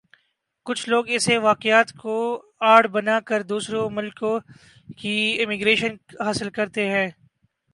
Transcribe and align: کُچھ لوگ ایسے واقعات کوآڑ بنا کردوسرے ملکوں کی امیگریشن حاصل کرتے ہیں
کُچھ 0.65 0.83
لوگ 0.89 1.03
ایسے 1.09 1.37
واقعات 1.39 1.87
کوآڑ 1.93 2.81
بنا 2.93 3.19
کردوسرے 3.27 3.81
ملکوں 3.91 4.35
کی 4.97 5.15
امیگریشن 5.43 5.93
حاصل 6.25 6.49
کرتے 6.49 6.87
ہیں 6.89 7.07